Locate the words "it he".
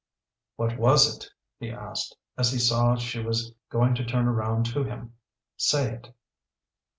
1.15-1.69